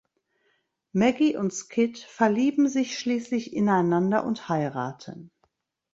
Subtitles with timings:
[0.93, 5.29] Maggie und Skid verlieben sich schließlich ineinander und heiraten.